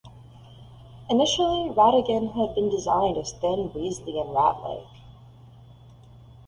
Initially, 1.11 1.69
Ratigan 1.69 2.33
had 2.33 2.55
been 2.55 2.71
designed 2.71 3.17
as 3.17 3.33
thin, 3.33 3.69
weasely, 3.75 4.19
and 4.19 4.31
ratlike. 4.35 4.87